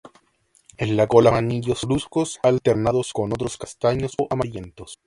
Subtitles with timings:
[0.79, 4.97] En la cola forma anillos negruzcos alternados con otros castaños o amarillentos.